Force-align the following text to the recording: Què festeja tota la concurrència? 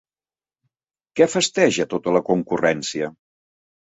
Què 1.19 1.27
festeja 1.33 1.85
tota 1.91 2.13
la 2.15 2.21
concurrència? 2.31 3.11